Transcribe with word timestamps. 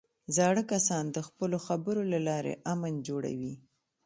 زاړه 0.35 0.63
کسان 0.71 1.03
د 1.11 1.17
خپلو 1.27 1.57
خبرو 1.65 2.01
له 2.13 2.19
لارې 2.27 2.53
امن 2.73 2.93
جوړوي 3.07 3.53